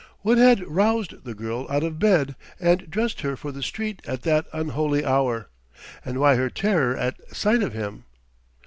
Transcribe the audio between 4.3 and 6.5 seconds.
unholy hour? And why her